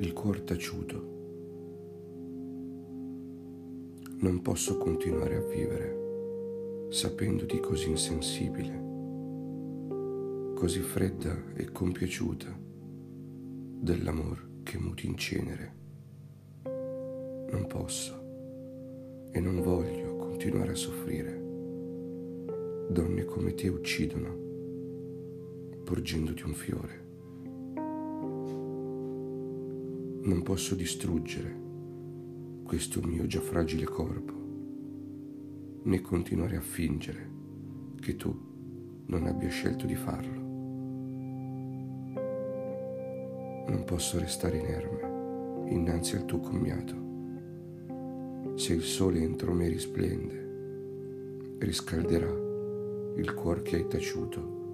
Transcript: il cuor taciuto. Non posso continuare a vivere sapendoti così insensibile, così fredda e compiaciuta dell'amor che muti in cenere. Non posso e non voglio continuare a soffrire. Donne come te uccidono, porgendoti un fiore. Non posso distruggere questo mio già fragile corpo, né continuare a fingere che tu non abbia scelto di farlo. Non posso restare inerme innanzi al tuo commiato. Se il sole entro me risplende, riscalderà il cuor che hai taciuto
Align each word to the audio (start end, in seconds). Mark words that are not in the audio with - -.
il 0.00 0.12
cuor 0.14 0.40
taciuto. 0.40 1.18
Non 4.20 4.40
posso 4.40 4.78
continuare 4.78 5.36
a 5.36 5.42
vivere 5.42 6.88
sapendoti 6.88 7.60
così 7.60 7.90
insensibile, 7.90 8.82
così 10.54 10.80
fredda 10.80 11.52
e 11.54 11.70
compiaciuta 11.70 12.58
dell'amor 12.58 14.62
che 14.62 14.78
muti 14.78 15.06
in 15.06 15.18
cenere. 15.18 15.74
Non 16.64 17.66
posso 17.68 18.18
e 19.32 19.38
non 19.38 19.60
voglio 19.60 20.16
continuare 20.16 20.72
a 20.72 20.76
soffrire. 20.76 21.38
Donne 22.88 23.26
come 23.26 23.52
te 23.52 23.68
uccidono, 23.68 24.34
porgendoti 25.84 26.42
un 26.42 26.54
fiore. 26.54 27.09
Non 30.22 30.42
posso 30.42 30.74
distruggere 30.74 31.58
questo 32.62 33.00
mio 33.00 33.26
già 33.26 33.40
fragile 33.40 33.86
corpo, 33.86 34.34
né 35.84 36.02
continuare 36.02 36.56
a 36.56 36.60
fingere 36.60 37.30
che 38.00 38.16
tu 38.16 39.04
non 39.06 39.26
abbia 39.26 39.48
scelto 39.48 39.86
di 39.86 39.94
farlo. 39.94 40.40
Non 43.66 43.82
posso 43.86 44.18
restare 44.18 44.58
inerme 44.58 45.70
innanzi 45.72 46.16
al 46.16 46.26
tuo 46.26 46.40
commiato. 46.40 46.94
Se 48.56 48.74
il 48.74 48.82
sole 48.82 49.22
entro 49.22 49.54
me 49.54 49.68
risplende, 49.68 51.56
riscalderà 51.60 52.28
il 53.16 53.32
cuor 53.32 53.62
che 53.62 53.76
hai 53.76 53.86
taciuto 53.86 54.69